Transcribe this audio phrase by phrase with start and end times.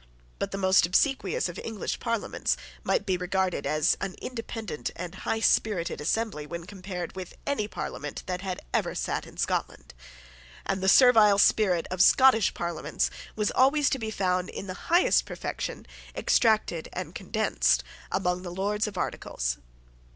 [0.39, 5.41] But the most obsequious of English Parliaments might be regarded as an independent and high
[5.41, 9.93] spirited assembly when compared with any Parliament that had ever sate in Scotland;
[10.65, 15.25] and the servile spirit of Scottish Parliaments was always to be found in the highest
[15.27, 19.57] perfection, extracted and condensed, among the Lords of Articles.